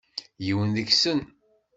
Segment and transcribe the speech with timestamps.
[0.45, 1.19] Yiwen deg-sen.